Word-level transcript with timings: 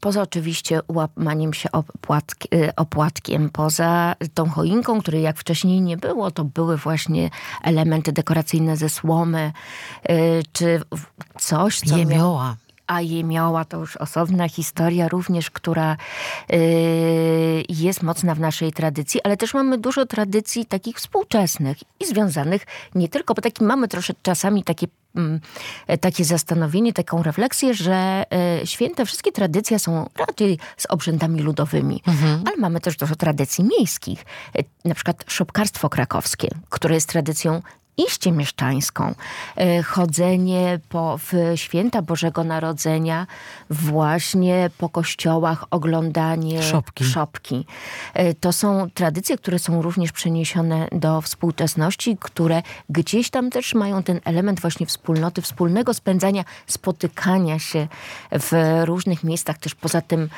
Poza 0.00 0.22
oczywiście 0.22 0.80
łamaniem 0.88 1.54
się 1.54 1.72
opłatki, 1.72 2.48
y, 2.54 2.74
opłatkiem, 2.76 3.50
poza 3.50 4.14
tą 4.34 4.50
choinką, 4.50 5.00
której 5.00 5.22
jak 5.22 5.36
wcześniej 5.38 5.80
nie 5.80 5.96
było, 5.96 6.30
to 6.30 6.44
były 6.44 6.76
właśnie 6.76 7.30
elementy 7.62 8.12
dekoracyjne 8.12 8.76
ze 8.76 8.88
słomy, 8.88 9.52
y, 10.10 10.42
czy 10.52 10.80
coś, 11.38 11.80
co... 11.80 11.96
Jemioła 11.96 12.56
a 12.92 13.00
jemioła 13.00 13.64
to 13.64 13.76
już 13.78 13.96
osobna 13.96 14.48
historia 14.48 15.08
również, 15.08 15.50
która 15.50 15.96
y, 16.52 17.64
jest 17.68 18.02
mocna 18.02 18.34
w 18.34 18.40
naszej 18.40 18.72
tradycji, 18.72 19.20
ale 19.24 19.36
też 19.36 19.54
mamy 19.54 19.78
dużo 19.78 20.06
tradycji 20.06 20.66
takich 20.66 20.96
współczesnych 20.96 21.78
i 22.00 22.06
związanych 22.06 22.66
nie 22.94 23.08
tylko, 23.08 23.34
bo 23.34 23.42
taki 23.42 23.64
mamy 23.64 23.88
troszeczkę 23.88 24.22
czasami 24.22 24.64
takie 24.64 24.86
mm, 25.16 25.40
takie 26.00 26.24
zastanowienie, 26.24 26.92
taką 26.92 27.22
refleksję, 27.22 27.74
że 27.74 28.24
y, 28.62 28.66
święte 28.66 29.06
wszystkie 29.06 29.32
tradycje 29.32 29.78
są 29.78 30.08
raczej 30.16 30.58
z 30.76 30.86
obrzędami 30.86 31.40
ludowymi, 31.40 32.02
mhm. 32.06 32.42
ale 32.46 32.56
mamy 32.56 32.80
też 32.80 32.96
dużo 32.96 33.16
tradycji 33.16 33.64
miejskich. 33.64 34.24
Y, 34.58 34.64
na 34.84 34.94
przykład 34.94 35.24
szopkarstwo 35.26 35.88
krakowskie, 35.88 36.48
które 36.70 36.94
jest 36.94 37.08
tradycją 37.08 37.62
iście 37.96 38.32
mieszczańską. 38.32 39.14
E, 39.56 39.82
chodzenie 39.82 40.80
po, 40.88 41.18
w 41.18 41.32
święta 41.54 42.02
Bożego 42.02 42.44
Narodzenia 42.44 43.26
właśnie 43.70 44.70
po 44.78 44.88
kościołach, 44.88 45.64
oglądanie 45.70 46.62
szopki. 46.62 47.04
szopki. 47.04 47.66
E, 48.14 48.34
to 48.34 48.52
są 48.52 48.90
tradycje, 48.94 49.36
które 49.36 49.58
są 49.58 49.82
również 49.82 50.12
przeniesione 50.12 50.88
do 50.92 51.20
współczesności, 51.20 52.16
które 52.20 52.62
gdzieś 52.88 53.30
tam 53.30 53.50
też 53.50 53.74
mają 53.74 54.02
ten 54.02 54.20
element 54.24 54.60
właśnie 54.60 54.86
wspólnoty, 54.86 55.42
wspólnego 55.42 55.94
spędzania, 55.94 56.44
spotykania 56.66 57.58
się 57.58 57.88
w 58.32 58.80
różnych 58.84 59.24
miejscach, 59.24 59.58
też 59.58 59.74
poza 59.74 60.00
tym 60.00 60.28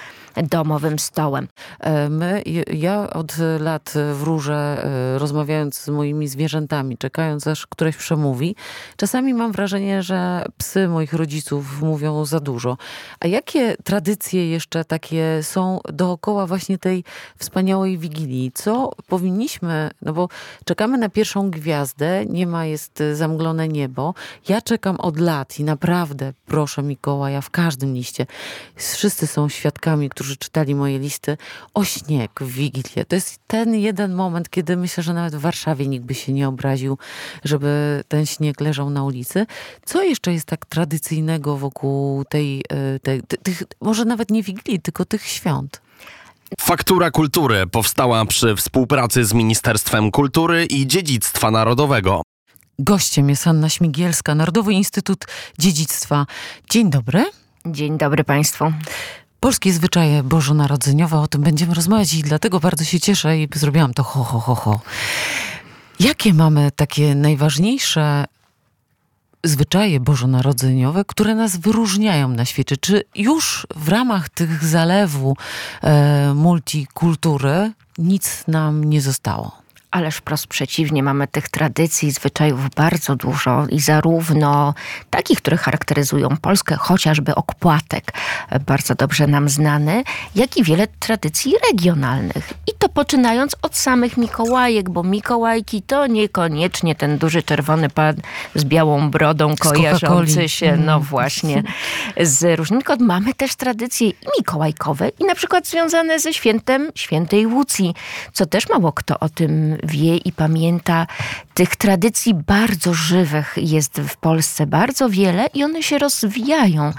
domowym 0.43 0.99
stołem. 0.99 1.49
E, 1.81 2.09
my, 2.09 2.43
ja 2.73 3.11
od 3.11 3.37
lat 3.61 3.95
wróżę, 4.15 4.89
rozmawiając 5.19 5.79
z 5.79 5.89
moimi 5.89 6.29
zwierzętami, 6.29 6.99
czekając 6.99 7.47
aż 7.47 7.67
któreś 7.67 7.97
przemówi. 7.97 8.57
Czasami 8.97 9.35
mam 9.35 9.53
wrażenie, 9.53 10.03
że 10.03 10.45
psy 10.59 10.89
moich 10.89 11.13
rodziców 11.13 11.83
mówią 11.83 12.25
za 12.25 12.41
dużo. 12.41 12.77
A 13.21 13.27
jakie 13.27 13.77
tradycje 13.85 14.51
jeszcze 14.51 14.85
takie 14.85 15.43
są 15.43 15.81
dookoła 15.93 16.47
właśnie 16.47 16.79
tej 16.79 17.05
wspaniałej 17.39 17.99
Wigilii? 17.99 18.53
Co 18.55 18.91
powinniśmy, 19.09 19.91
no 20.03 20.13
bo 20.13 20.29
czekamy 20.65 20.99
na 20.99 21.09
pierwszą 21.09 21.51
gwiazdę, 21.51 22.27
nie 22.27 22.47
ma, 22.47 22.67
jest 22.67 23.03
zamglone 23.13 23.69
niebo. 23.69 24.15
Ja 24.49 24.61
czekam 24.63 24.97
od 24.97 25.19
lat 25.21 25.59
i 25.59 25.65
naprawdę 25.65 26.33
proszę 26.47 26.83
Mikołaja 26.83 27.41
w 27.41 27.51
każdym 27.51 27.95
liście. 27.95 28.27
Wszyscy 28.77 29.27
są 29.27 29.49
świadkami, 29.49 30.11
którzy 30.11 30.24
czytali 30.37 30.75
moje 30.75 30.99
listy 30.99 31.37
o 31.75 31.85
śnieg 31.85 32.31
w 32.41 32.53
Wigilię. 32.53 33.05
To 33.09 33.15
jest 33.15 33.39
ten 33.47 33.75
jeden 33.75 34.15
moment, 34.15 34.51
kiedy 34.51 34.77
myślę, 34.77 35.03
że 35.03 35.15
nawet 35.15 35.37
w 35.37 35.41
Warszawie 35.41 35.89
nikt 35.89 36.05
by 36.05 36.15
się 36.15 36.33
nie 36.33 36.49
obraził, 36.49 36.99
żeby 37.45 38.03
ten 38.09 38.27
śnieg 38.27 38.61
leżał 38.61 38.91
na 38.91 39.05
ulicy. 39.05 39.47
Co 39.85 40.03
jeszcze 40.03 40.33
jest 40.33 40.47
tak 40.47 40.67
tradycyjnego 40.67 41.57
wokół 41.57 42.25
tej, 42.25 42.65
e, 42.69 42.99
tej 43.01 43.23
tych, 43.23 43.63
może 43.81 44.05
nawet 44.05 44.31
nie 44.31 44.43
Wigilii, 44.43 44.81
tylko 44.81 45.05
tych 45.05 45.27
świąt? 45.27 45.81
Faktura 46.61 47.11
Kultury 47.11 47.67
powstała 47.67 48.25
przy 48.25 48.57
współpracy 48.57 49.25
z 49.25 49.33
Ministerstwem 49.33 50.11
Kultury 50.11 50.67
i 50.67 50.87
Dziedzictwa 50.87 51.51
Narodowego. 51.51 52.23
Gościem 52.79 53.29
jest 53.29 53.47
Anna 53.47 53.69
Śmigielska, 53.69 54.35
Narodowy 54.35 54.73
Instytut 54.73 55.25
Dziedzictwa. 55.59 56.27
Dzień 56.71 56.91
dobry. 56.91 57.25
Dzień 57.67 57.99
dobry 57.99 58.25
Państwu. 58.25 58.73
Polskie 59.45 59.73
zwyczaje 59.73 60.23
bożonarodzeniowe, 60.23 61.19
o 61.19 61.27
tym 61.29 61.43
będziemy 61.43 61.75
rozmawiać 61.75 62.15
i 62.15 62.23
dlatego 62.23 62.61
bardzo 62.61 62.85
się 62.85 63.01
cieszę 63.01 63.39
i 63.39 63.49
zrobiłam 63.55 63.95
to 63.95 64.03
ho, 64.03 64.25
ho, 64.25 64.41
ho, 64.41 64.55
ho. 64.55 64.81
Jakie 66.01 66.35
mamy 66.35 66.71
takie 66.77 67.15
najważniejsze 67.15 68.25
zwyczaje 69.45 70.01
bożonarodzeniowe, 70.01 71.05
które 71.05 71.35
nas 71.35 71.57
wyróżniają 71.57 72.29
na 72.29 72.45
świecie? 72.45 72.77
Czy 72.77 73.03
już 73.15 73.67
w 73.77 73.89
ramach 73.89 74.29
tych 74.29 74.65
zalewu 74.65 75.37
e, 75.83 76.35
multikultury 76.35 77.73
nic 77.99 78.45
nam 78.49 78.85
nie 78.85 79.01
zostało? 79.01 79.64
Ależ 79.95 80.17
wprost 80.17 80.47
przeciwnie, 80.47 81.03
mamy 81.03 81.27
tych 81.27 81.49
tradycji, 81.49 82.11
zwyczajów 82.11 82.71
bardzo 82.77 83.17
dużo 83.17 83.67
i 83.69 83.81
zarówno 83.81 84.75
takich, 85.11 85.39
które 85.39 85.57
charakteryzują 85.57 86.37
Polskę, 86.43 86.77
chociażby 86.77 87.35
okłatek, 87.35 88.13
bardzo 88.67 88.95
dobrze 88.95 89.27
nam 89.27 89.49
znany, 89.49 90.05
jak 90.35 90.57
i 90.57 90.65
wiele 90.65 90.87
tradycji 90.87 91.55
regionalnych. 91.71 92.53
I 92.67 92.73
to 92.79 92.89
poczynając 92.89 93.57
od 93.63 93.77
samych 93.77 94.17
Mikołajek, 94.17 94.91
bo 94.91 95.03
Mikołajki 95.03 95.83
to 95.83 96.07
niekoniecznie 96.07 96.95
ten 96.95 97.19
duży 97.19 97.43
czerwony 97.43 97.91
pan 97.91 98.15
z 98.55 98.65
białą 98.65 99.11
brodą 99.11 99.55
kojarzący 99.57 100.49
się, 100.49 100.77
no 100.77 100.93
mm. 100.93 101.01
właśnie, 101.05 101.63
z 102.21 102.59
różnymi. 102.59 102.83
Mamy 103.01 103.35
też 103.35 103.55
tradycje 103.57 104.11
mikołajkowe 104.39 105.09
i 105.09 105.25
na 105.25 105.35
przykład 105.35 105.67
związane 105.67 106.19
ze 106.19 106.35
świętem 106.35 106.91
świętej 106.95 107.47
Łucji, 107.47 107.95
co 108.33 108.47
też 108.47 108.69
mało 108.69 108.93
kto 108.93 109.19
o 109.19 109.29
tym 109.29 109.77
wie 109.85 110.17
i 110.17 110.33
pamięta. 110.33 111.07
Tych 111.55 111.77
tradycji 111.77 112.35
bardzo 112.35 112.95
żywych 112.95 113.55
jest 113.57 114.01
w 114.01 114.17
Polsce 114.17 114.67
bardzo 114.67 115.09
wiele 115.09 115.47
i 115.55 115.65
one 115.65 115.83
się 115.83 115.99
rozwijają. 115.99 116.93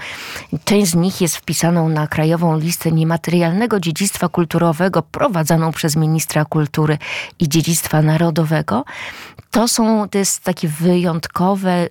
Część 0.64 0.90
z 0.90 0.94
nich 0.94 1.20
jest 1.20 1.36
wpisaną 1.36 1.88
na 1.88 2.06
krajową 2.06 2.58
listę 2.58 2.92
niematerialnego 2.92 3.80
dziedzictwa 3.80 4.28
kulturowego 4.28 5.02
prowadzoną 5.02 5.72
przez 5.72 5.96
ministra 5.96 6.44
kultury 6.44 6.98
i 7.38 7.48
dziedzictwa 7.48 8.02
narodowego. 8.02 8.84
To 9.50 9.68
są 9.68 10.08
to 10.08 10.18
jest 10.18 10.44
takie 10.44 10.68
wyjątkowe 10.68 11.88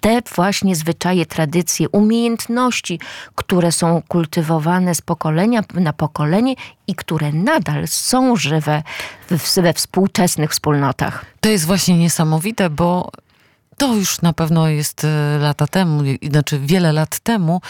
te 0.00 0.22
właśnie 0.34 0.76
zwyczaje, 0.76 1.26
tradycje, 1.26 1.88
umiejętności, 1.88 3.00
które 3.34 3.72
są 3.72 4.02
kultywowane 4.08 4.94
z 4.94 5.00
pokolenia 5.00 5.64
na 5.74 5.92
pokolenie 5.92 6.54
i 6.86 6.94
które 6.94 7.32
nadal 7.32 7.88
są 7.88 8.36
żywe 8.36 8.82
we 9.56 9.72
współczesnych 9.72 10.50
wspólnotach. 10.50 11.24
To 11.40 11.48
jest 11.48 11.66
właśnie 11.66 11.98
niesamowite, 11.98 12.70
bo 12.70 13.10
to 13.78 13.94
już 13.94 14.22
na 14.22 14.32
pewno 14.32 14.68
jest 14.68 15.04
e, 15.04 15.38
lata 15.38 15.66
temu, 15.66 16.02
znaczy 16.30 16.60
wiele 16.60 16.92
lat 16.92 17.18
temu, 17.18 17.60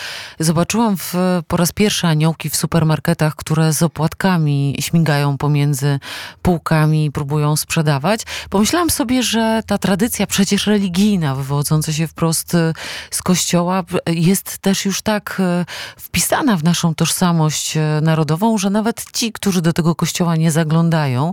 zobaczyłam 0.41 0.97
w, 0.97 1.15
po 1.49 1.57
raz 1.57 1.73
pierwszy 1.73 2.07
aniołki 2.07 2.51
w 2.51 2.57
supermarketach, 2.57 3.35
które 3.35 3.73
z 3.73 3.83
opłatkami 3.83 4.77
śmigają 4.81 5.39
pomiędzy 5.39 6.01
półkami 6.43 7.05
i 7.05 7.11
próbują 7.11 7.57
sprzedawać. 7.57 8.21
Pomyślałam 8.51 8.91
sobie, 8.91 9.23
że 9.23 9.63
ta 9.67 9.79
tradycja 9.79 10.27
przecież 10.27 10.67
religijna, 10.67 11.35
wywodząca 11.35 11.93
się 11.93 12.07
wprost 12.07 12.55
e, 12.55 12.73
z 13.11 13.23
kościoła, 13.23 13.85
jest 14.07 14.59
też 14.59 14.85
już 14.85 15.03
tak 15.03 15.37
e, 15.41 15.65
wpisana 15.97 16.57
w 16.57 16.65
naszą 16.65 16.95
tożsamość 16.95 17.75
narodową, 18.03 18.59
że 18.59 18.71
nawet 18.71 19.05
ci, 19.13 19.33
którzy 19.33 19.63
do 19.63 19.73
tego 19.73 19.95
kościoła 19.95 20.37
nie 20.37 20.51
zaglądają, 20.51 21.33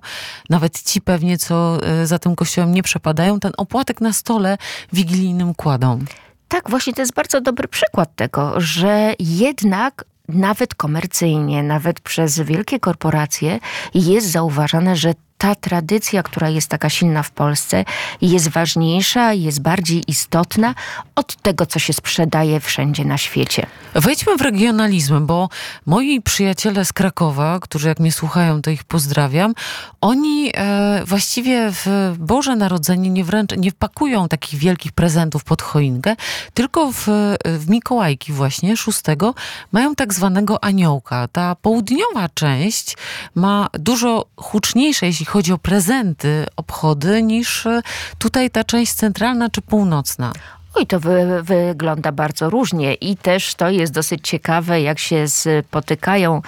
nawet 0.50 0.82
ci 0.82 1.02
pewnie, 1.02 1.38
co 1.38 1.80
za 2.04 2.20
tym 2.20 2.36
kościołem 2.36 2.72
nie 2.72 2.84
przepadają, 2.84 3.40
ten 3.40 3.52
opłatek 3.58 4.02
na 4.02 4.14
stole 4.14 4.58
wigilijnym 4.94 5.54
kładą. 5.54 6.00
Tak, 6.48 6.70
właśnie 6.70 6.94
to 6.94 7.02
jest 7.02 7.14
bardzo 7.14 7.42
dobry 7.42 7.68
przykład 7.68 8.16
tego, 8.16 8.54
że 8.58 9.14
jednak 9.20 10.06
nawet 10.28 10.76
komercyjnie, 10.76 11.64
nawet 11.64 12.00
przez 12.00 12.40
wielkie 12.40 12.80
korporacje 12.80 13.60
jest 13.94 14.32
zauważane, 14.32 14.96
że 14.96 15.14
ta 15.38 15.56
tradycja, 15.56 16.24
która 16.24 16.50
jest 16.50 16.70
taka 16.70 16.90
silna 16.90 17.24
w 17.24 17.32
Polsce, 17.32 17.86
jest 18.22 18.50
ważniejsza, 18.50 19.34
jest 19.34 19.62
bardziej 19.62 20.04
istotna 20.08 20.76
od 21.16 21.36
tego, 21.36 21.66
co 21.66 21.80
się 21.80 21.94
sprzedaje 21.94 22.60
wszędzie 22.60 23.06
na 23.06 23.18
świecie. 23.18 23.66
Wejdźmy 23.96 24.38
w 24.38 24.42
regionalizm, 24.42 25.26
bo 25.26 25.50
moi 25.86 26.22
przyjaciele 26.22 26.86
z 26.86 26.94
Krakowa, 26.94 27.60
którzy 27.60 27.88
jak 27.88 28.00
mnie 28.00 28.12
słuchają, 28.12 28.62
to 28.62 28.70
ich 28.70 28.84
pozdrawiam, 28.84 29.54
oni 30.02 30.52
e, 30.54 31.02
właściwie 31.06 31.72
w 31.72 32.16
Boże 32.20 32.56
Narodzenie 32.56 33.10
nie 33.10 33.24
wręcz 33.24 33.52
nie 33.58 33.72
wpakują 33.72 34.28
takich 34.28 34.60
wielkich 34.60 34.92
prezentów 34.92 35.44
pod 35.44 35.62
choinkę, 35.62 36.16
tylko 36.54 36.92
w, 36.92 37.08
w 37.46 37.70
Mikołajki 37.70 38.34
właśnie, 38.34 38.78
szóstego, 38.78 39.36
mają 39.72 39.96
tak 39.96 40.14
zwanego 40.14 40.64
aniołka. 40.64 41.28
Ta 41.28 41.56
południowa 41.56 42.30
część 42.34 42.98
ma 43.36 43.68
dużo 43.74 44.26
huczniejsze, 44.38 45.06
jeśli 45.06 45.25
chodzi 45.26 45.54
o 45.54 45.58
prezenty, 45.58 46.46
obchody, 46.56 47.24
niż 47.24 47.66
e, 47.66 47.82
tutaj 48.18 48.50
ta 48.50 48.64
część 48.64 48.94
centralna 48.94 49.50
czy 49.50 49.62
północna. 49.62 50.34
Oj, 50.74 50.88
to 50.88 51.00
wy, 51.00 51.44
wygląda 51.44 52.12
bardzo 52.12 52.50
różnie 52.50 52.94
i 52.94 53.18
też 53.18 53.56
to 53.56 53.70
jest 53.70 53.94
dosyć 53.94 54.28
ciekawe, 54.28 54.82
jak 54.82 55.00
się 55.00 55.26
spotykają 55.28 56.42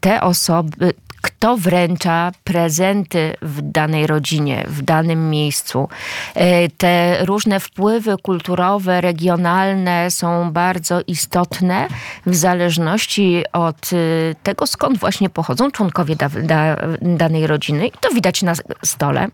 te 0.00 0.20
osoby, 0.20 0.92
kto 1.26 1.56
wręcza 1.56 2.32
prezenty 2.44 3.34
w 3.42 3.62
danej 3.62 4.06
rodzinie, 4.06 4.64
w 4.68 4.82
danym 4.82 5.30
miejscu. 5.30 5.88
E, 6.34 6.68
te 6.68 7.24
różne 7.24 7.60
wpływy 7.60 8.16
kulturowe, 8.22 9.00
regionalne 9.00 10.10
są 10.10 10.52
bardzo 10.52 11.00
istotne 11.06 11.88
w 12.26 12.34
zależności 12.34 13.44
od 13.52 13.90
e, 13.92 13.96
tego, 14.42 14.66
skąd 14.66 14.98
właśnie 14.98 15.30
pochodzą 15.30 15.70
członkowie 15.70 16.16
da, 16.16 16.28
da, 16.28 16.76
danej 17.02 17.46
rodziny. 17.46 17.86
I 17.86 17.92
to 18.00 18.10
widać 18.10 18.42
na 18.42 18.52
stole. 18.84 19.28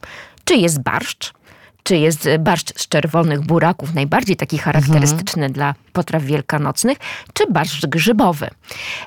Czy 0.45 0.57
jest 0.57 0.83
barszcz, 0.83 1.33
czy 1.83 1.97
jest 1.97 2.29
barszcz 2.39 2.79
z 2.79 2.89
czerwonych 2.89 3.41
buraków, 3.41 3.95
najbardziej 3.95 4.37
taki 4.37 4.59
charakterystyczny 4.59 5.43
mhm. 5.43 5.53
dla 5.53 5.75
potraw 5.93 6.23
wielkanocnych, 6.23 6.99
czy 7.33 7.47
barszcz 7.51 7.87
grzybowy. 7.87 8.51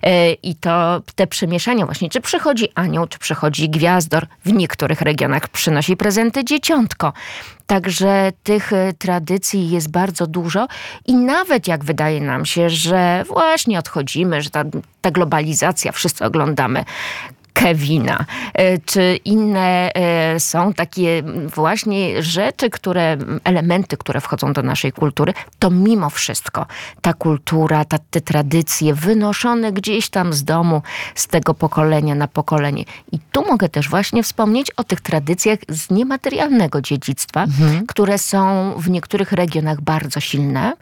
E, 0.04 0.34
I 0.34 0.56
to 0.56 1.02
te 1.16 1.28
przemieszania 1.28 1.86
właśnie, 1.86 2.10
czy 2.10 2.22
przychodzi 2.22 2.68
anioł, 2.76 3.08
czy 3.08 3.20
przychodzi 3.20 3.70
gwiazdor, 3.70 4.28
w 4.46 4.54
niektórych 4.54 5.02
regionach 5.02 5.48
przynosi 5.48 5.98
prezenty 5.98 6.46
dzieciątko. 6.46 7.14
Także 7.68 8.32
tych 8.44 8.74
e, 8.74 8.94
tradycji 8.94 9.70
jest 9.70 9.92
bardzo 9.92 10.28
dużo 10.28 10.68
i 11.06 11.16
nawet 11.16 11.68
jak 11.68 11.84
wydaje 11.84 12.22
nam 12.22 12.46
się, 12.46 12.70
że 12.70 13.24
właśnie 13.28 13.80
odchodzimy, 13.80 14.42
że 14.42 14.50
ta, 14.50 14.64
ta 15.02 15.12
globalizacja, 15.12 15.92
wszyscy 15.92 16.26
oglądamy 16.26 16.86
Kevina, 17.56 18.26
e, 18.54 18.78
czy 18.78 19.20
inne 19.26 19.94
e, 19.94 20.40
są 20.40 20.74
takie 20.74 21.24
właśnie 21.56 22.24
rzeczy, 22.24 22.70
które, 22.70 23.18
elementy, 23.44 23.98
które 23.98 24.22
wchodzą 24.22 24.54
do 24.54 24.64
naszej 24.64 24.92
kultury, 24.92 25.34
to 25.60 25.70
mimo 25.70 26.10
wszystko 26.10 26.66
ta 27.02 27.14
kultura, 27.14 27.86
ta, 27.86 27.98
te 28.12 28.22
tradycje 28.22 28.94
wynoszone 28.94 29.72
gdzieś 29.72 30.10
tam 30.10 30.34
z 30.34 30.44
domu, 30.44 30.82
z 31.16 31.28
tego 31.28 31.54
pokolenia 31.54 32.16
na 32.16 32.28
pokolenie. 32.28 32.84
I 33.12 33.20
tu 33.32 33.48
mogę 33.48 33.70
też 33.70 33.90
właśnie 33.90 34.24
wspomnieć 34.24 34.72
o 34.72 34.84
tych 34.84 35.02
tradycjach 35.02 35.60
z 35.70 35.90
niematerialnego 35.90 36.82
dziedzictwa, 36.82 37.44
mhm. 37.44 37.86
które 37.88 38.18
są 38.18 38.74
w 38.78 38.90
niektórych 38.90 39.32
regionach 39.32 39.82
bardzo 39.82 40.20
silne 40.20 40.74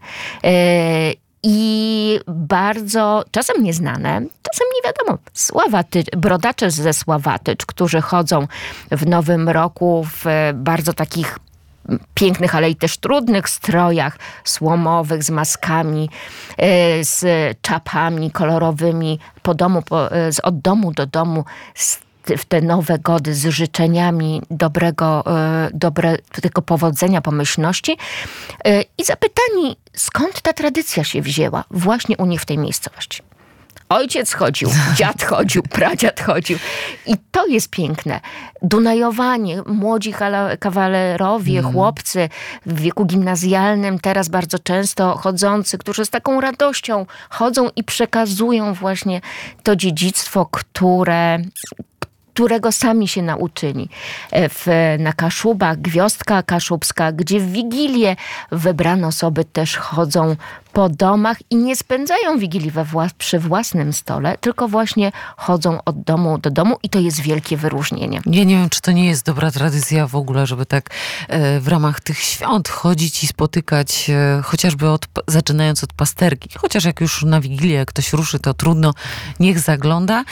e, 0.44 1.23
i 1.44 2.20
bardzo 2.28 3.24
czasem 3.32 3.64
nieznane, 3.64 4.22
czasem 4.42 4.68
nie 4.76 4.92
wiadomo. 4.92 5.18
Sławaty, 5.34 6.04
brodacze 6.18 6.72
ze 6.72 6.94
Sławatycz, 6.94 7.66
którzy 7.66 8.02
chodzą 8.02 8.48
w 8.92 9.06
Nowym 9.06 9.50
Roku 9.50 10.06
w 10.06 10.26
bardzo 10.54 10.94
takich 10.94 11.40
pięknych, 12.14 12.56
ale 12.56 12.70
i 12.70 12.76
też 12.76 12.98
trudnych 12.98 13.50
strojach 13.50 14.18
słomowych, 14.44 15.24
z 15.24 15.30
maskami, 15.30 16.10
e, 16.58 17.04
z 17.04 17.26
czapami 17.62 18.32
kolorowymi, 18.32 19.20
po 19.42 19.54
domu, 19.54 19.84
e, 19.92 20.30
od 20.44 20.60
domu 20.60 20.92
do 20.92 21.06
domu, 21.06 21.46
z 21.76 22.04
w 22.38 22.46
te 22.46 22.62
nowe 22.62 23.00
gody 23.00 23.36
z 23.36 23.48
życzeniami 23.48 24.42
dobrego, 24.52 25.24
e, 25.28 25.70
dobre, 25.74 26.18
powodzenia, 26.66 27.22
pomyślności 27.22 27.98
e, 28.66 28.82
i 28.98 29.04
zapytani, 29.04 29.78
skąd 29.96 30.42
ta 30.42 30.54
tradycja 30.54 31.04
się 31.04 31.22
wzięła 31.22 31.64
właśnie 31.72 32.18
u 32.18 32.26
nich 32.26 32.42
w 32.42 32.46
tej 32.46 32.58
miejscowości. 32.58 33.24
Ojciec 33.90 34.34
chodził, 34.34 34.70
dziad 34.98 35.24
chodził, 35.24 35.64
pradziad 35.64 36.22
chodził. 36.22 36.58
I 37.06 37.14
to 37.32 37.48
jest 37.48 37.70
piękne. 37.70 38.20
Dunajowanie, 38.62 39.62
młodzi 39.66 40.14
kawalerowie, 40.60 41.60
mm. 41.60 41.72
chłopcy 41.72 42.30
w 42.66 42.82
wieku 42.82 43.06
gimnazjalnym, 43.06 44.00
teraz 44.00 44.30
bardzo 44.30 44.60
często 44.60 45.18
chodzący, 45.18 45.78
którzy 45.78 46.06
z 46.06 46.10
taką 46.10 46.42
radością 46.42 47.06
chodzą 47.30 47.70
i 47.76 47.84
przekazują 47.84 48.74
właśnie 48.74 49.22
to 49.64 49.76
dziedzictwo, 49.76 50.46
które, 50.46 51.40
którego 52.34 52.72
sami 52.72 53.08
się 53.08 53.22
nauczyli. 53.22 53.90
E, 54.32 54.50
w, 54.50 54.68
na 55.00 55.14
Kaszubach, 55.14 55.82
Gwiazdka 55.82 56.44
Kaszubska, 56.44 57.12
gdzie 57.12 57.40
w 57.40 57.52
Wigilię 57.52 58.16
wybrane 58.52 59.08
osoby 59.08 59.46
też 59.46 59.78
chodzą 59.78 60.36
po 60.74 60.90
domach 60.90 61.38
i 61.50 61.56
nie 61.56 61.76
spędzają 61.76 62.38
Wigilii 62.38 62.72
wła 62.72 63.08
przy 63.18 63.40
własnym 63.40 63.94
stole, 63.94 64.38
tylko 64.38 64.68
właśnie 64.68 65.12
chodzą 65.38 65.80
od 65.86 66.02
domu 66.02 66.38
do 66.38 66.52
domu 66.52 66.78
i 66.84 66.90
to 66.90 67.00
jest 67.00 67.22
wielkie 67.22 67.58
wyróżnienie. 67.58 68.22
Ja 68.26 68.44
nie 68.44 68.56
wiem, 68.56 68.70
czy 68.70 68.82
to 68.82 68.92
nie 68.92 69.06
jest 69.06 69.26
dobra 69.26 69.52
tradycja 69.52 70.08
w 70.08 70.16
ogóle, 70.16 70.48
żeby 70.48 70.66
tak 70.66 70.90
e, 71.28 71.60
w 71.60 71.68
ramach 71.68 72.00
tych 72.00 72.20
świąt 72.20 72.70
chodzić 72.70 73.24
i 73.24 73.28
spotykać, 73.28 74.10
e, 74.10 74.42
chociażby 74.44 74.90
od, 74.90 75.08
zaczynając 75.28 75.84
od 75.84 75.94
pasterki. 75.94 76.50
Chociaż 76.58 76.86
jak 76.86 77.02
już 77.02 77.24
na 77.24 77.42
Wigilię 77.42 77.86
ktoś 77.86 78.14
ruszy, 78.14 78.40
to 78.40 78.54
trudno, 78.54 78.94
niech 79.40 79.60
zagląda. 79.60 80.24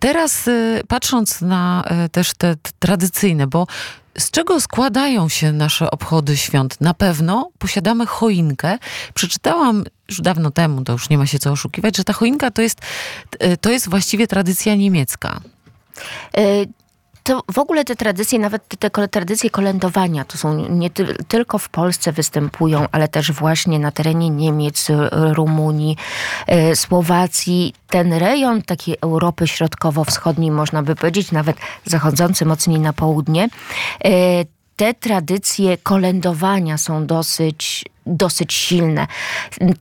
Teraz 0.00 0.48
y, 0.48 0.82
patrząc 0.88 1.40
na 1.40 1.84
y, 2.04 2.08
też 2.08 2.32
te, 2.34 2.54
tradycyjne, 2.78 3.46
bo 3.46 3.66
z 4.18 4.30
czego 4.30 4.60
składają 4.60 5.28
się 5.28 5.52
nasze 5.52 5.90
obchody 5.90 6.36
świąt? 6.36 6.80
Na 6.80 6.94
pewno 6.94 7.50
posiadamy 7.58 8.06
choinkę. 8.06 8.78
Przeczytałam 9.14 9.84
już 10.08 10.20
dawno 10.20 10.50
temu, 10.50 10.84
to 10.84 10.92
już 10.92 11.10
nie 11.10 11.18
ma 11.18 11.26
się 11.26 11.38
co 11.38 11.52
oszukiwać, 11.52 11.96
że 11.96 12.04
ta 12.04 12.12
choinka 12.12 12.50
to 12.50 12.62
jest, 12.62 12.78
y, 13.44 13.56
to 13.56 13.70
jest 13.70 13.88
właściwie 13.88 14.26
tradycja 14.26 14.74
niemiecka 14.74 15.40
to 17.30 17.42
w 17.52 17.58
ogóle 17.58 17.84
te 17.84 17.96
tradycje, 17.96 18.38
nawet 18.38 18.68
te, 18.68 18.90
te 18.90 19.08
tradycje 19.08 19.50
kolędowania, 19.50 20.24
to 20.24 20.38
są 20.38 20.68
nie 20.68 20.90
ty, 20.90 21.06
tylko 21.28 21.58
w 21.58 21.68
Polsce 21.68 22.12
występują, 22.12 22.86
ale 22.92 23.08
też 23.08 23.32
właśnie 23.32 23.78
na 23.78 23.90
terenie 23.90 24.30
Niemiec, 24.30 24.88
Rumunii, 25.12 25.96
e, 26.46 26.76
Słowacji. 26.76 27.74
Ten 27.88 28.12
rejon 28.12 28.62
takiej 28.62 28.96
Europy 29.00 29.46
Środkowo-Wschodniej, 29.46 30.50
można 30.50 30.82
by 30.82 30.94
powiedzieć, 30.94 31.32
nawet 31.32 31.56
zachodzący 31.84 32.44
mocniej 32.44 32.80
na 32.80 32.92
południe, 32.92 33.48
e, 34.04 34.10
te 34.76 34.94
tradycje 34.94 35.78
kolędowania 35.78 36.78
są 36.78 37.06
dosyć 37.06 37.84
dosyć 38.10 38.54
silne. 38.54 39.06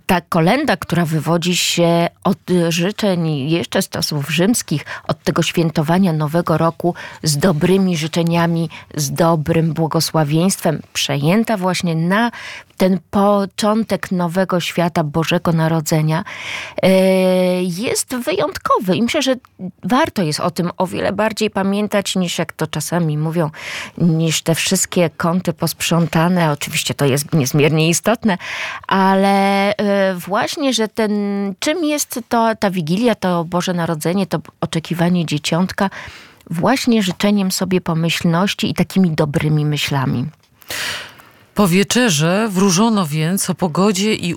Ta 0.05 0.21
kolenda, 0.21 0.77
która 0.77 1.05
wywodzi 1.05 1.57
się 1.57 2.07
od 2.23 2.37
życzeń 2.69 3.49
jeszcze 3.49 3.81
z 3.81 3.89
czasów 3.89 4.29
rzymskich, 4.29 4.85
od 5.07 5.23
tego 5.23 5.43
świętowania 5.43 6.13
Nowego 6.13 6.57
Roku 6.57 6.95
z 7.23 7.37
dobrymi 7.37 7.97
życzeniami, 7.97 8.69
z 8.95 9.11
dobrym 9.11 9.73
błogosławieństwem, 9.73 10.81
przejęta 10.93 11.57
właśnie 11.57 11.95
na 11.95 12.31
ten 12.79 12.99
początek 13.11 14.11
nowego 14.11 14.59
świata 14.59 15.03
Bożego 15.03 15.51
Narodzenia 15.51 16.23
e, 16.83 16.89
jest 17.63 18.15
wyjątkowy 18.15 18.95
i 18.95 19.01
myślę, 19.01 19.21
że 19.21 19.35
warto 19.83 20.21
jest 20.21 20.39
o 20.39 20.51
tym 20.51 20.71
o 20.77 20.87
wiele 20.87 21.13
bardziej 21.13 21.49
pamiętać 21.49 22.15
niż 22.15 22.37
jak 22.37 22.53
to 22.53 22.67
czasami 22.67 23.17
mówią, 23.17 23.49
niż 23.97 24.41
te 24.41 24.55
wszystkie 24.55 25.09
kąty 25.17 25.53
posprzątane. 25.53 26.51
Oczywiście 26.51 26.93
to 26.93 27.05
jest 27.05 27.33
niezmiernie 27.33 27.89
istotne, 27.89 28.37
ale 28.87 29.75
e, 29.75 30.15
właśnie, 30.15 30.73
że 30.73 30.87
ten, 30.87 31.13
czym 31.59 31.85
jest 31.85 32.19
to 32.29 32.55
ta 32.59 32.71
Wigilia, 32.71 33.15
to 33.15 33.45
Boże 33.45 33.73
Narodzenie, 33.73 34.27
to 34.27 34.39
oczekiwanie 34.61 35.25
dzieciątka, 35.25 35.89
właśnie 36.50 37.03
życzeniem 37.03 37.51
sobie 37.51 37.81
pomyślności 37.81 38.69
i 38.69 38.74
takimi 38.74 39.12
dobrymi 39.12 39.65
myślami. 39.65 40.25
Po 41.60 41.68
wieczerze 41.68 42.50
wróżono 42.51 43.06
więc 43.06 43.50
o 43.50 43.56
pogodzie 43.56 44.13
i 44.13 44.36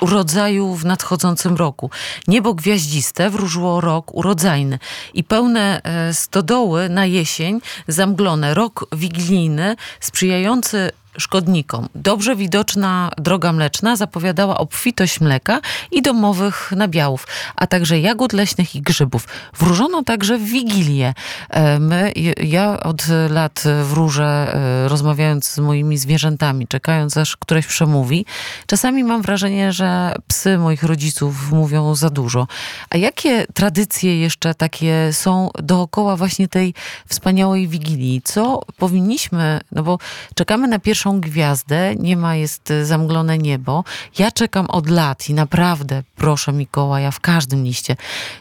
urodzaju 0.00 0.74
w 0.74 0.84
nadchodzącym 0.84 1.56
roku. 1.56 1.90
Niebo 2.28 2.54
gwiaździste 2.54 3.30
wróżyło 3.30 3.80
rok 3.80 4.14
urodzajny 4.14 4.78
i 5.14 5.24
pełne 5.24 5.80
e, 5.82 6.14
stodoły 6.14 6.88
na 6.88 7.06
jesień 7.06 7.60
zamglone. 7.88 8.54
Rok 8.54 8.86
wigilijny 8.92 9.76
sprzyjający 10.00 10.90
szkodnikom. 11.18 11.88
Dobrze 11.94 12.36
widoczna 12.36 13.10
droga 13.18 13.52
mleczna 13.52 13.96
zapowiadała 13.96 14.58
obfitość 14.58 15.20
mleka 15.20 15.60
i 15.92 16.02
domowych 16.02 16.72
nabiałów, 16.76 17.26
a 17.56 17.66
także 17.66 18.00
jagód 18.00 18.32
leśnych 18.32 18.74
i 18.74 18.82
grzybów. 18.82 19.28
Wróżono 19.58 20.02
także 20.02 20.38
w 20.38 20.44
Wigilię. 20.44 21.14
E, 21.50 21.78
my, 21.78 22.12
ja 22.42 22.80
od 22.80 23.06
lat 23.30 23.64
wróżę, 23.84 24.54
e, 24.54 24.88
rozmawiając 24.88 25.48
z 25.48 25.58
moimi 25.58 25.98
zwierzętami, 25.98 26.68
czekając 26.68 27.16
aż 27.16 27.36
któreś 27.36 27.66
przemówi. 27.66 28.26
Czasami 28.66 29.04
mam 29.04 29.22
wrażenie, 29.22 29.72
że 29.72 30.14
psy 30.26 30.58
moich 30.58 30.82
rodziców 30.82 31.52
mówią 31.52 31.94
za 31.94 32.10
dużo. 32.10 32.46
A 32.90 32.96
jakie 32.96 33.46
tradycje 33.54 34.20
jeszcze 34.20 34.54
takie 34.54 35.12
są 35.12 35.50
dookoła 35.62 36.16
właśnie 36.16 36.48
tej 36.48 36.74
wspaniałej 37.08 37.68
Wigilii? 37.68 38.22
Co 38.24 38.62
powinniśmy, 38.76 39.60
no 39.72 39.82
bo 39.82 39.98
czekamy 40.34 40.68
na 40.68 40.78
pierwszą 40.78 40.99
pierwszą 41.00 41.20
gwiazdę, 41.20 41.94
nie 41.96 42.16
ma, 42.16 42.36
jest 42.36 42.70
y, 42.70 42.86
zamglone 42.86 43.38
niebo. 43.38 43.84
Ja 44.18 44.30
czekam 44.30 44.66
od 44.66 44.88
lat 44.88 45.28
i 45.28 45.34
naprawdę 45.34 46.02
proszę 46.16 46.52
Mikołaja 46.52 47.10
w 47.10 47.20
każdym 47.20 47.64
liście. 47.64 47.96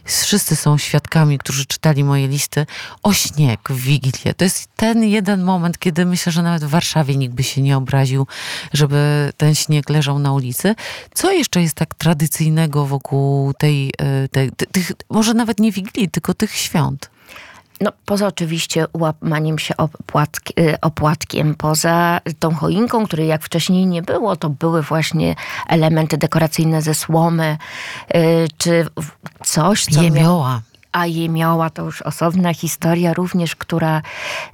Wszyscy 0.05 0.55
są 0.55 0.77
świadkami, 0.77 1.37
którzy 1.37 1.65
czytali 1.65 2.03
moje 2.03 2.27
listy 2.27 2.65
o 3.03 3.13
śnieg 3.13 3.59
w 3.69 3.81
Wigilię. 3.81 4.33
To 4.33 4.43
jest 4.43 4.69
ten 4.75 5.03
jeden 5.03 5.43
moment, 5.43 5.77
kiedy 5.77 6.05
myślę, 6.05 6.31
że 6.31 6.43
nawet 6.43 6.63
w 6.63 6.69
Warszawie 6.69 7.15
nikt 7.15 7.33
by 7.33 7.43
się 7.43 7.61
nie 7.61 7.77
obraził, 7.77 8.27
żeby 8.73 9.31
ten 9.37 9.55
śnieg 9.55 9.89
leżał 9.89 10.19
na 10.19 10.33
ulicy. 10.33 10.75
Co 11.13 11.31
jeszcze 11.31 11.61
jest 11.61 11.75
tak 11.75 11.95
tradycyjnego 11.95 12.85
wokół 12.85 13.53
tej, 13.53 13.87
y, 14.25 14.29
tej 14.29 14.51
tych, 14.51 14.91
może 15.09 15.33
nawet 15.33 15.59
nie 15.59 15.71
Wigilii, 15.71 16.09
tylko 16.09 16.33
tych 16.33 16.55
świąt? 16.55 17.09
No, 17.81 17.91
poza 18.05 18.27
oczywiście 18.27 18.85
łamaniem 18.93 19.59
się 19.59 19.77
opłatki, 19.77 20.53
y, 20.59 20.79
opłatkiem, 20.81 21.55
poza 21.55 22.19
tą 22.39 22.55
choinką, 22.55 23.05
której 23.05 23.27
jak 23.27 23.43
wcześniej 23.43 23.85
nie 23.85 24.01
było, 24.01 24.35
to 24.35 24.49
były 24.49 24.81
właśnie 24.81 25.35
elementy 25.67 26.17
dekoracyjne 26.17 26.81
ze 26.81 26.93
słomy, 26.93 27.57
y, 28.15 28.47
czy 28.57 28.85
coś, 29.43 29.85
co 29.85 30.01
Jemioła. 30.01 30.61
A 30.91 31.05
jemioła 31.05 31.69
to 31.69 31.83
już 31.83 32.01
osobna 32.01 32.53
historia 32.53 33.13
również, 33.13 33.55
która 33.55 34.01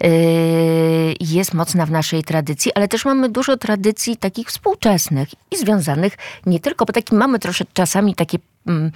y, 0.03 1.15
jest 1.19 1.53
mocna 1.53 1.85
w 1.85 1.91
naszej 1.91 2.23
tradycji, 2.23 2.73
ale 2.73 2.87
też 2.87 3.05
mamy 3.05 3.29
dużo 3.29 3.57
tradycji 3.57 4.17
takich 4.17 4.47
współczesnych 4.47 5.29
i 5.51 5.57
związanych 5.57 6.17
nie 6.45 6.59
tylko, 6.59 6.85
bo 6.85 6.93
taki 6.93 7.15
mamy 7.15 7.39
troszeczkę 7.39 7.73
czasami 7.73 8.15
takie 8.15 8.37
mm, 8.67 8.91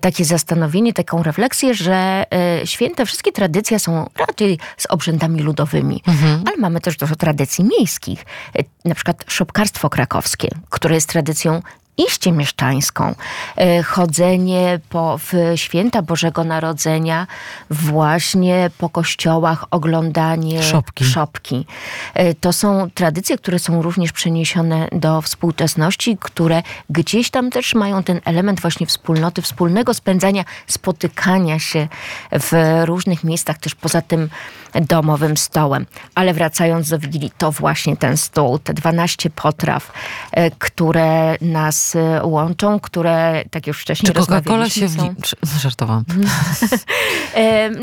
takie 0.00 0.24
zastanowienie, 0.24 0.92
taką 0.92 1.22
refleksję, 1.22 1.74
że 1.74 2.24
e, 2.32 2.66
święte, 2.66 3.06
wszystkie 3.06 3.32
tradycje 3.32 3.78
są 3.78 4.10
raczej 4.16 4.58
z 4.76 4.86
obrzędami 4.86 5.40
ludowymi, 5.42 6.02
ale 6.46 6.56
mamy 6.56 6.80
też 6.80 6.96
dużo 6.96 7.16
tradycji 7.16 7.64
miejskich. 7.64 8.24
E, 8.58 8.64
Na 8.84 8.94
przykład 8.94 9.24
szopkarstwo 9.28 9.90
krakowskie, 9.90 10.48
które 10.70 10.94
jest 10.94 11.08
tradycją 11.08 11.62
iście 11.96 12.32
mieszczańską. 12.32 13.14
E, 13.56 13.82
Chodzenie 13.82 14.80
po, 14.88 15.18
w 15.18 15.32
święta 15.56 16.02
Bożego 16.02 16.44
Narodzenia 16.44 17.26
właśnie 17.70 18.70
po 18.78 18.88
kościołach, 18.88 19.64
oglądanie 19.70 20.62
Szopki. 20.62 21.04
szopki. 21.04 21.66
E, 22.14 22.34
To 22.34 22.52
są 22.52 22.90
tradycje, 22.94 23.38
które 23.38 23.58
są 23.58 23.82
również 23.82 24.12
przeniesione 24.12 24.88
do 24.92 25.22
współczesności, 25.22 26.16
które 26.20 26.62
gdzieś 26.90 27.30
tam 27.30 27.50
też 27.50 27.74
mają 27.74 28.02
ten 28.02 28.20
element 28.24 28.60
właśnie 28.60 28.86
wspólnoty, 28.86 29.42
wspólnego 29.42 29.94
spędzania, 29.94 30.44
spotykania 30.66 31.58
się 31.58 31.88
w 32.32 32.82
różnych 32.84 33.24
miejscach, 33.24 33.58
też 33.58 33.74
poza 33.74 34.02
tym 34.02 34.28
domowym 34.74 35.36
stołem. 35.36 35.86
Ale 36.14 36.34
wracając 36.34 36.88
do 36.88 36.98
Wigilii, 36.98 37.32
to 37.38 37.52
właśnie 37.52 37.96
ten 37.96 38.16
stół, 38.16 38.58
te 38.58 38.74
12 38.74 39.30
potraw, 39.30 39.92
e, 40.32 40.50
które 40.50 41.36
nas 41.40 41.83
e, 41.96 42.20
łączą, 42.24 42.80
które, 42.80 43.44
tak 43.50 43.66
już 43.66 43.80
wcześniej 43.80 44.12
Czy 44.12 44.20
Coca-Cola 44.20 44.68
się... 44.68 44.86
W... 44.86 44.96
są... 44.96 45.14
Czy- 45.22 45.36
Żartowałam. 45.60 46.04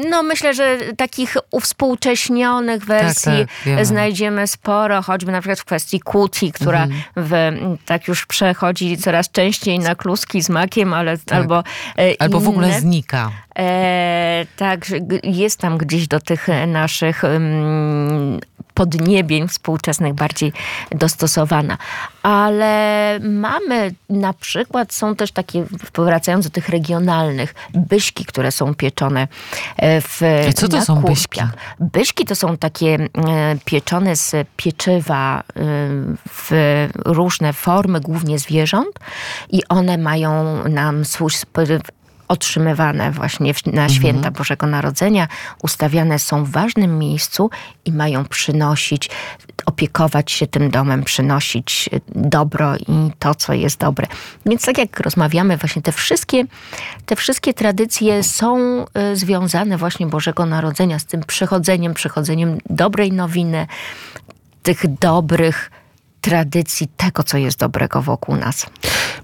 No 0.10 0.24
myślę, 0.24 0.54
że 0.54 0.78
takich 0.98 1.38
uwspółcześnionych 1.52 2.86
wersji 2.86 3.32
tak, 3.40 3.48
wiemy. 3.66 3.86
znajdziemy 3.86 4.48
sporo, 4.48 5.02
choćby 5.02 5.32
na 5.32 5.42
przykład 5.42 5.60
w 5.60 5.66
kwestii 5.66 6.00
kuti, 6.00 6.52
która 6.52 6.84
Mhm. 6.84 7.02
w, 7.18 7.32
tak 7.86 8.08
już 8.08 8.26
przechodzi 8.26 8.98
coraz 8.98 9.32
częściej 9.32 9.80
na 9.80 9.96
kluski 9.96 10.42
z 10.42 10.50
makiem, 10.50 10.94
ale 10.94 11.18
albo 11.32 11.64
e, 11.98 12.22
Albo 12.22 12.40
w 12.40 12.48
ogóle 12.48 12.68
inne. 12.68 12.80
znika. 12.82 13.32
E, 13.60 14.46
tak, 14.58 14.86
jest 15.24 15.60
tam 15.60 15.78
gdzieś 15.78 16.08
do 16.08 16.20
tych 16.20 16.48
naszych 16.68 17.24
mm, 17.24 18.40
podniebień 18.74 19.48
współczesnych 19.48 20.14
bardziej 20.14 20.54
dostosowana. 20.92 21.78
Ale 22.24 23.20
mamy 23.24 23.94
na 24.10 24.34
przykład, 24.34 24.94
są 24.94 25.16
też 25.16 25.32
takie, 25.32 25.66
wracając 25.94 26.46
do 26.46 26.52
tych 26.52 26.70
regionalnych, 26.70 27.56
byśki, 27.74 28.26
które 28.26 28.52
są 28.52 28.76
pieczone 28.76 29.28
e, 29.78 30.02
w 30.02 30.22
I 30.50 30.54
co 30.54 30.68
to 30.68 30.82
są 30.82 30.96
kurpiach. 30.96 31.16
byśki? 31.16 31.42
Byśki 31.80 32.26
to 32.26 32.36
są 32.36 32.58
takie 32.58 32.96
e, 32.96 33.08
pieczone 33.66 34.16
z 34.16 34.36
pieczywa 34.58 35.40
e, 35.40 35.44
w 36.30 36.52
różne 37.06 37.54
formy, 37.54 38.02
głównie 38.02 38.40
zwierząt 38.40 39.00
i 39.50 39.62
one 39.70 39.98
mają 39.98 40.64
nam 40.70 41.02
sp- 41.02 41.82
otrzymywane 42.32 43.12
właśnie 43.12 43.54
w- 43.54 43.66
na 43.66 43.90
święta 43.90 44.32
Bożego 44.32 44.68
Narodzenia, 44.68 45.28
ustawiane 45.64 46.20
są 46.20 46.44
w 46.46 46.50
ważnym 46.52 46.98
miejscu 47.00 47.50
i 47.86 47.92
mają 47.92 48.26
przynosić, 48.26 49.10
opiekować 49.66 50.32
się 50.32 50.48
tym 50.48 50.70
domem, 50.70 51.04
przynosić 51.04 51.90
dobro 52.16 52.76
i 52.78 53.12
to, 53.20 53.36
co 53.36 53.54
jest 53.54 53.80
dobre. 53.80 54.08
Więc 54.46 54.66
tak 54.66 54.78
jak 54.78 55.00
rozmawiamy, 55.00 55.58
właśnie 55.58 55.82
te 55.82 55.92
wszystkie, 55.92 56.44
te 57.06 57.16
wszystkie 57.16 57.54
tradycje 57.54 58.24
są 58.24 58.58
y, 59.12 59.16
związane 59.16 59.78
właśnie 59.78 60.08
Bożego 60.08 60.46
Narodzenia 60.46 61.00
z 61.00 61.06
tym 61.06 61.24
przychodzeniem, 61.24 61.94
przychodzeniem 61.94 62.58
dobrej 62.70 63.12
nowiny, 63.12 63.68
tych 64.64 64.98
dobrych 65.00 65.72
tradycji, 66.22 66.88
tego, 66.98 67.24
co 67.24 67.38
jest 67.38 67.60
dobrego 67.60 68.02
wokół 68.02 68.36
nas. 68.36 68.66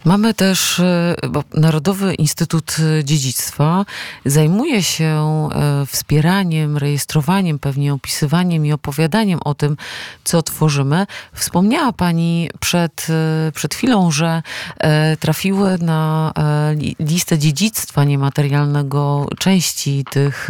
Mamy 0.06 0.34
też, 0.34 0.80
e, 0.80 1.16
bo 1.30 1.44
Narodowy 1.54 2.14
Instytut 2.14 2.78
Dziedzictwa 3.04 3.86
zajmuje 4.26 4.84
się 4.84 5.06
e, 5.52 5.86
wspieraniem, 5.86 6.78
rejestrowaniem, 6.78 7.60
pewnie 7.60 7.94
opisywaniem 7.94 8.66
i 8.66 8.72
opowiadaniem 8.74 9.40
o 9.46 9.54
tym, 9.54 9.78
co 10.24 10.42
tworzymy. 10.42 11.08
Wspomniała 11.34 11.94
Pani 11.94 12.50
przed, 12.60 13.08
e, 13.48 13.52
przed 13.52 13.76
chwilą, 13.76 14.12
że 14.12 14.42
trafiły 15.20 15.78
na 15.78 16.32
li- 16.76 16.96
listę 17.00 17.38
dziedzictwa 17.38 18.04
niematerialnego 18.04 19.28
części 19.40 20.06
tych 20.10 20.48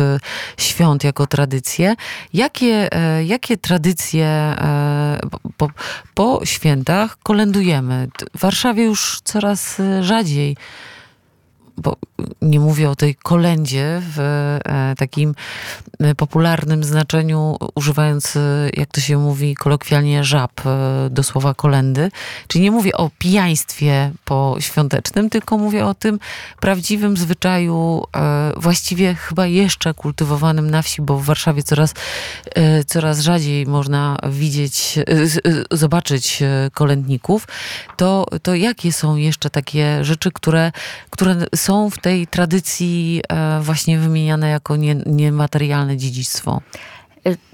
świąt 0.57 1.03
jako 1.03 1.27
tradycje. 1.27 1.95
Jakie, 2.33 2.89
jakie 3.25 3.57
tradycje 3.57 4.25
e, 4.25 5.19
po, 6.15 6.36
po 6.39 6.45
świętach 6.45 7.17
kolędujemy? 7.23 8.07
W 8.35 8.39
Warszawie 8.39 8.83
już 8.83 9.19
coraz 9.23 9.79
e, 9.79 10.03
rzadziej 10.03 10.57
bo 11.77 11.95
nie 12.41 12.59
mówię 12.59 12.89
o 12.89 12.95
tej 12.95 13.15
kolędzie 13.15 14.01
w 14.15 14.19
e, 14.65 14.95
takim 14.97 15.35
e, 15.99 16.15
popularnym 16.15 16.83
znaczeniu, 16.83 17.57
używając, 17.75 18.35
e, 18.35 18.69
jak 18.77 18.89
to 18.91 19.01
się 19.01 19.17
mówi 19.17 19.55
kolokwialnie, 19.55 20.23
żab 20.23 20.51
do 21.09 21.23
słowa 21.23 21.53
kolendy. 21.53 22.11
Czyli 22.47 22.63
nie 22.63 22.71
mówię 22.71 22.91
o 22.93 23.09
pijaństwie 23.17 24.11
poświątecznym, 24.25 25.29
tylko 25.29 25.57
mówię 25.57 25.85
o 25.85 25.93
tym 25.93 26.19
prawdziwym 26.59 27.17
zwyczaju, 27.17 28.03
właściwie 28.57 29.15
chyba 29.15 29.47
jeszcze 29.47 29.93
kultywowanym 29.93 30.71
na 30.71 30.81
wsi, 30.81 31.01
bo 31.01 31.17
w 31.17 31.25
Warszawie 31.25 31.63
coraz, 31.63 31.93
coraz 32.87 33.19
rzadziej 33.19 33.65
można 33.65 34.17
widzieć, 34.29 34.99
zobaczyć 35.71 36.43
kolędników. 36.73 37.47
To, 37.97 38.25
to 38.43 38.55
jakie 38.55 38.93
są 38.93 39.15
jeszcze 39.15 39.49
takie 39.49 40.03
rzeczy, 40.03 40.31
które, 40.31 40.71
które 41.09 41.35
są 41.55 41.66
w 41.89 41.97
tej 41.97 42.27
tradycji 42.27 43.21
e, 43.29 43.59
właśnie 43.61 43.99
wymieniane 43.99 44.49
jako 44.49 44.75
nie, 44.75 44.95
niematerialne 45.05 45.97
dziedzictwo? 45.97 46.61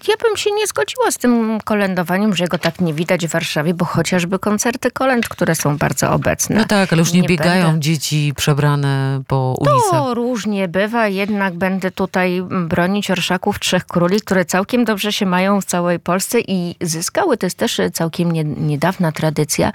Ja 0.07 0.15
bym 0.23 0.37
się 0.37 0.51
nie 0.51 0.67
zgodziła 0.67 1.11
z 1.11 1.17
tym 1.17 1.59
kolędowaniem, 1.65 2.35
że 2.35 2.47
go 2.47 2.57
tak 2.57 2.81
nie 2.81 2.93
widać 2.93 3.27
w 3.27 3.31
Warszawie, 3.31 3.73
bo 3.73 3.85
chociażby 3.85 4.39
koncerty 4.39 4.91
kolęd, 4.91 5.29
które 5.29 5.55
są 5.55 5.77
bardzo 5.77 6.11
obecne. 6.11 6.55
No 6.55 6.65
tak, 6.65 6.93
ale 6.93 6.99
już 6.99 7.13
nie, 7.13 7.21
Nie 7.21 7.27
biegają 7.27 7.65
będę- 7.65 7.79
dzieci 7.79 8.33
przebrane 8.37 9.21
po 9.27 9.55
ulicach. 9.59 9.91
To 9.91 10.13
różnie 10.13 10.67
bywa, 10.67 11.07
jednak 11.07 11.53
będę 11.53 11.91
tutaj 11.91 12.43
bronić 12.67 13.11
orszaków 13.11 13.59
Trzech 13.59 13.85
Króli, 13.85 14.21
które 14.21 14.45
całkiem 14.45 14.85
dobrze 14.85 15.13
się 15.13 15.25
mają 15.25 15.61
w 15.61 15.65
całej 15.65 15.99
Polsce 15.99 16.39
i 16.39 16.75
zyskały. 16.81 17.37
To 17.37 17.45
jest 17.45 17.57
też 17.57 17.81
całkiem 17.93 18.31
nie, 18.31 18.43
niedawna 18.43 19.11
tradycja, 19.11 19.71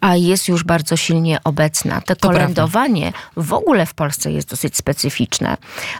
a 0.00 0.16
jest 0.16 0.48
już 0.48 0.64
bardzo 0.64 0.96
silnie 0.96 1.38
obecna. 1.44 2.00
To 2.00 2.16
prawda. 2.16 2.28
kolędowanie 2.28 3.12
w 3.36 3.52
ogóle 3.52 3.86
w 3.86 3.94
Polsce 3.94 4.32
jest 4.32 4.48
dosyć 4.50 4.76
specyficzne, 4.76 5.56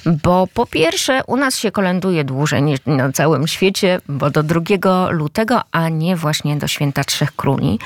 bo 0.06 0.46
po 0.54 0.66
pierwsze 0.66 1.20
u 1.26 1.36
nas 1.36 1.56
się 1.58 1.70
kolęduje 1.70 2.24
dłużej 2.24 2.62
niż 2.62 2.78
na 2.86 3.12
całym 3.32 3.48
świecie, 3.48 4.00
bo 4.08 4.30
do 4.30 4.42
2 4.42 5.10
lutego, 5.10 5.60
a 5.72 5.88
nie 5.88 6.16
właśnie 6.16 6.56
do 6.56 6.68
Święta 6.68 7.04
Trzech 7.04 7.36
Króli. 7.36 7.78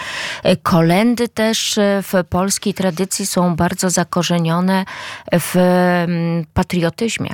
E, 0.42 0.56
Kolendy 0.56 1.28
też 1.28 1.78
e, 1.78 2.02
w 2.02 2.12
polskiej 2.28 2.74
tradycji 2.74 3.26
są 3.26 3.56
bardzo 3.56 3.90
zakorzenione 3.90 4.84
w 5.32 5.56
mm, 5.56 6.44
patriotyzmie. 6.54 7.30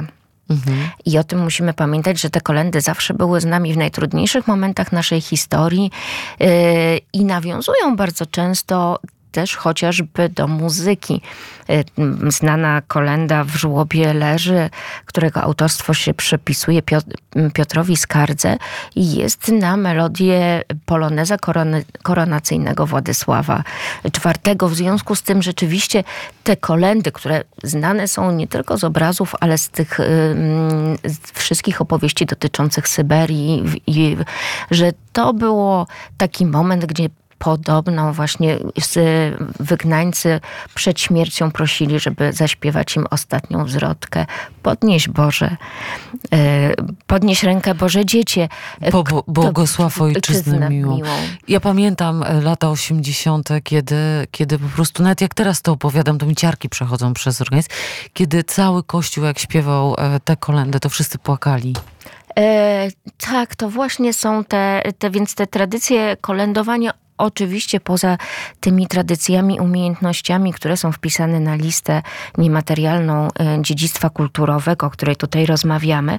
I 1.04 1.19
o 1.19 1.25
tym 1.25 1.42
musimy 1.42 1.75
pamiętać, 1.75 2.21
że 2.21 2.31
te 2.31 2.40
kolendy 2.40 2.81
zawsze 2.81 3.14
były 3.14 3.40
z 3.40 3.45
nami 3.45 3.73
w 3.73 3.76
najtrudniejszych 3.76 4.47
momentach 4.47 4.92
naszej 4.92 5.21
historii 5.21 5.90
yy, 6.40 6.49
i 7.12 7.25
nawiązują 7.25 7.97
bardzo 7.97 8.26
często 8.26 8.99
też 9.33 9.57
chociażby 9.57 10.29
do 10.29 10.49
muzyki. 10.49 11.21
Yy, 11.69 12.31
Znana 12.31 12.83
kolenda 12.89 13.45
w 13.45 13.51
żłobie 13.51 14.15
leży, 14.15 14.71
którego 15.07 15.43
autorstwo 15.43 15.95
się 15.95 16.15
przypisuje 16.15 16.83
Piot- 16.83 17.51
Piotrowi 17.55 17.97
Skardze 17.97 18.57
i 18.97 19.15
jest 19.15 19.49
na 19.49 19.77
melodię 19.77 20.62
poloneza 20.87 21.37
koronacyjnego 22.03 22.87
Władysława 22.87 23.65
IV. 24.05 24.69
W 24.69 24.75
związku 24.75 25.15
z 25.15 25.23
tym 25.23 25.43
rzeczywiście 25.43 26.05
te 26.45 26.57
kolendy, 26.57 27.12
które 27.12 27.45
znane 27.62 28.09
są 28.09 28.33
nie 28.33 28.47
tylko 28.49 28.79
z 28.79 28.85
obrazów, 28.85 29.35
ale 29.41 29.59
z 29.59 29.69
tych 29.69 30.01
ym, 30.01 30.07
z 31.05 31.39
wszystkich 31.39 31.81
opowieści 31.81 32.27
dotyczących 32.27 32.89
Syberii, 32.89 33.65
że 34.71 34.93
to 35.12 35.35
było 35.35 35.87
taki 36.17 36.47
moment, 36.47 36.87
gdzie 36.87 37.09
podobną 37.43 38.13
właśnie 38.13 38.59
wygnańcy 39.61 40.41
przed 40.75 41.01
śmiercią 41.01 41.51
prosili, 41.51 42.01
żeby 42.01 42.33
zaśpiewać 42.33 42.97
im 42.97 43.07
ostatnią 43.11 43.69
zwrotkę. 43.69 44.27
Podnieś 44.63 45.09
Boże, 45.09 45.57
e, 46.33 46.75
podnieś 47.07 47.43
rękę 47.43 47.75
Boże 47.75 48.07
dziecię. 48.07 48.49
E, 48.81 48.91
Bo, 48.91 49.03
bo, 49.03 49.25
błogosław 49.27 50.01
ojczyznę 50.01 50.71
miłą. 50.71 51.01
Ja 51.49 51.61
pamiętam 51.61 52.23
e, 52.23 52.41
lata 52.41 52.71
80., 52.71 53.49
kiedy, 53.65 53.97
kiedy 54.31 54.59
po 54.59 54.69
prostu, 54.69 55.03
nawet 55.03 55.21
jak 55.21 55.35
teraz 55.35 55.63
to 55.63 55.73
opowiadam, 55.73 56.19
to 56.19 56.27
mi 56.27 56.37
ciarki 56.37 56.69
przechodzą 56.69 57.15
przez 57.15 57.41
organizm, 57.41 57.69
kiedy 58.13 58.45
cały 58.45 58.83
kościół, 58.83 59.25
jak 59.25 59.39
śpiewał 59.39 59.97
te 60.25 60.37
kolendy, 60.37 60.81
to 60.81 60.89
wszyscy 60.89 61.19
płakali. 61.19 61.75
E, 62.39 62.89
tak, 63.31 63.57
to 63.57 63.69
właśnie 63.69 64.13
są 64.13 64.45
te, 64.45 64.83
te, 64.99 65.11
więc 65.11 65.35
te 65.35 65.47
tradycje 65.47 66.17
kolędowania. 66.21 67.02
Oczywiście 67.19 67.81
poza 67.81 68.19
tymi 68.61 68.87
tradycjami, 68.87 69.61
umiejętnościami, 69.61 70.52
które 70.52 70.76
są 70.76 70.92
wpisane 70.92 71.40
na 71.40 71.54
listę 71.54 72.02
niematerialną 72.38 73.28
e, 73.28 73.59
dziedzictwa 73.61 74.11
kulturowego, 74.11 74.87
o 74.87 74.90
której 74.90 75.16
tutaj 75.16 75.47
rozmawiamy, 75.47 76.19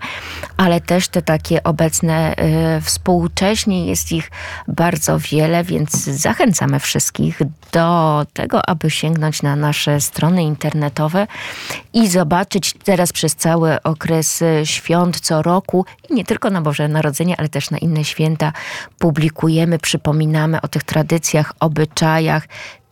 ale 0.57 0.81
też 0.81 1.07
te 1.07 1.21
takie 1.21 1.63
obecne 1.63 2.35
e, 2.35 2.81
współcześnie 2.81 3.85
jest 3.85 4.11
ich 4.11 4.31
bardzo 4.67 5.19
wiele, 5.19 5.63
więc 5.63 5.91
zachęcamy 6.03 6.79
wszystkich 6.79 7.39
do 7.71 8.25
tego, 8.33 8.69
aby 8.69 8.89
sięgnąć 8.89 9.41
na 9.41 9.55
nasze 9.55 10.01
strony 10.01 10.43
internetowe 10.43 11.27
i 11.93 12.07
zobaczyć 12.07 12.73
teraz 12.83 13.13
przez 13.13 13.35
cały 13.35 13.81
okres 13.83 14.41
e, 14.41 14.65
świąt 14.65 15.19
co 15.19 15.41
roku 15.41 15.85
i 16.09 16.13
nie 16.13 16.25
tylko 16.25 16.49
na 16.49 16.61
Boże 16.61 16.87
Narodzenie, 16.87 17.35
ale 17.39 17.49
też 17.49 17.71
na 17.71 17.77
inne 17.77 18.03
święta 18.03 18.53
publikujemy, 18.99 19.79
przypominamy 19.79 20.61
o 20.61 20.67
tych 20.67 20.82
tradycjach, 20.83 21.53
obyczajach. 21.59 22.47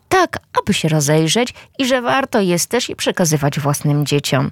Tak, 0.09 0.39
aby 0.61 0.73
się 0.73 0.89
rozejrzeć 0.89 1.53
i 1.79 1.85
że 1.85 2.01
warto 2.01 2.41
jest 2.41 2.69
też 2.69 2.89
i 2.89 2.95
przekazywać 2.95 3.59
własnym 3.59 4.05
dzieciom, 4.05 4.51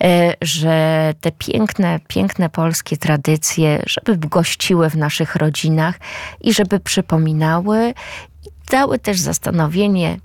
e, 0.00 0.34
że 0.42 1.14
te 1.20 1.32
piękne, 1.32 2.00
piękne 2.08 2.48
polskie 2.48 2.96
tradycje, 2.96 3.82
żeby 3.86 4.16
gościły 4.16 4.90
w 4.90 4.96
naszych 4.96 5.36
rodzinach 5.36 5.94
i 6.40 6.54
żeby 6.54 6.80
przypominały 6.80 7.94
i 8.46 8.48
dały 8.70 8.98
też 8.98 9.20
zastanowienie, 9.20 10.18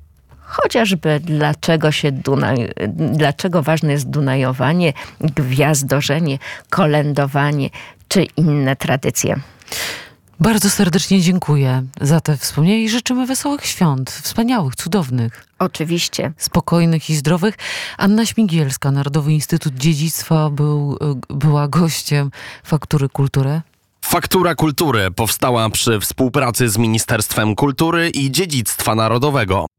chociażby 0.52 1.20
dlaczego 1.20 1.92
się 1.92 2.12
Dunaj, 2.12 2.70
dlaczego 2.90 3.64
ważne 3.64 3.92
jest 3.92 4.10
dunajowanie, 4.10 4.94
gwiazdorzenie, 5.20 6.38
kolędowanie 6.70 7.70
czy 8.08 8.24
inne 8.24 8.76
tradycje. 8.76 9.36
Bardzo 10.42 10.70
serdecznie 10.70 11.22
dziękuję 11.22 11.84
za 12.02 12.22
te 12.22 12.38
wspomnienia 12.38 12.78
i 12.78 12.90
życzymy 12.90 13.26
wesołych 13.26 13.66
świąt, 13.66 14.12
wspaniałych, 14.12 14.76
cudownych. 14.76 15.46
Oczywiście. 15.60 16.34
spokojnych 16.38 17.10
i 17.10 17.16
zdrowych. 17.16 17.56
Anna 17.98 18.26
Śmigielska, 18.26 18.92
Narodowy 18.92 19.34
Instytut 19.34 19.74
Dziedzictwa, 19.74 20.50
był, 20.50 20.98
e, 21.02 21.36
była 21.36 21.68
gościem 21.68 22.32
Faktury 22.64 23.10
Kultury. 23.10 23.62
Faktura 24.06 24.56
Kultury 24.56 25.12
powstała 25.12 25.70
przy 25.70 26.00
współpracy 26.00 26.70
z 26.70 26.78
Ministerstwem 26.78 27.56
Kultury 27.56 28.10
i 28.10 28.32
Dziedzictwa 28.32 28.96
Narodowego. 28.96 29.66